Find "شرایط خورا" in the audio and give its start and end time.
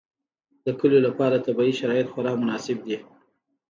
1.79-2.31